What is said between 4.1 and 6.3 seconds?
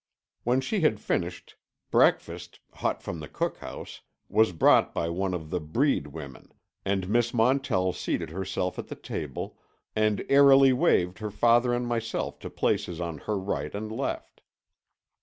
was brought by one of the "breed"